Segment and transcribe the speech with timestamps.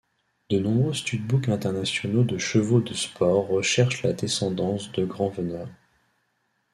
[0.49, 5.67] De nombreux stud-book internationaux de chevaux de sport recherchent la descendance de Grand Veneur.